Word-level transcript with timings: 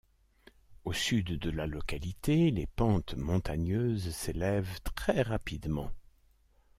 Au 0.83 0.93
sud 0.93 1.37
de 1.37 1.51
la 1.51 1.67
localité, 1.67 2.49
les 2.49 2.65
pentes 2.65 3.13
montagneuses 3.17 4.09
s’élèvent 4.15 4.79
très 4.95 5.21
rapidement. 5.21 5.91